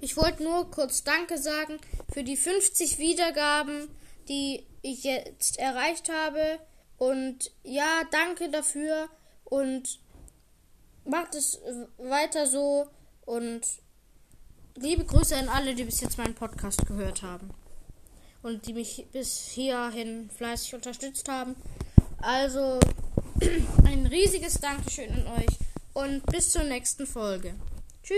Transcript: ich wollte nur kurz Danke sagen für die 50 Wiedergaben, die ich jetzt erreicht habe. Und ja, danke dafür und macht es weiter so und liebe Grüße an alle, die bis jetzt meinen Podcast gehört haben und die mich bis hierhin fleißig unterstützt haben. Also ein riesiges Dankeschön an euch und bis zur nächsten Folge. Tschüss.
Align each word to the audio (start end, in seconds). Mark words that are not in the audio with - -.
ich 0.00 0.16
wollte 0.16 0.42
nur 0.42 0.70
kurz 0.70 1.04
Danke 1.04 1.38
sagen 1.38 1.78
für 2.12 2.22
die 2.22 2.36
50 2.36 2.98
Wiedergaben, 2.98 3.88
die 4.28 4.64
ich 4.82 5.04
jetzt 5.04 5.58
erreicht 5.58 6.10
habe. 6.10 6.58
Und 6.96 7.52
ja, 7.62 8.02
danke 8.10 8.50
dafür 8.50 9.08
und 9.44 10.00
macht 11.04 11.34
es 11.34 11.60
weiter 11.96 12.46
so 12.46 12.88
und 13.24 13.62
liebe 14.74 15.04
Grüße 15.04 15.36
an 15.36 15.48
alle, 15.48 15.74
die 15.74 15.84
bis 15.84 16.00
jetzt 16.00 16.18
meinen 16.18 16.34
Podcast 16.34 16.86
gehört 16.86 17.22
haben 17.22 17.50
und 18.42 18.66
die 18.66 18.72
mich 18.72 19.06
bis 19.12 19.48
hierhin 19.48 20.30
fleißig 20.30 20.74
unterstützt 20.74 21.28
haben. 21.28 21.56
Also 22.20 22.80
ein 23.84 24.06
riesiges 24.06 24.54
Dankeschön 24.54 25.12
an 25.12 25.26
euch 25.38 25.58
und 25.94 26.26
bis 26.26 26.50
zur 26.50 26.64
nächsten 26.64 27.06
Folge. 27.06 27.54
Tschüss. 28.02 28.16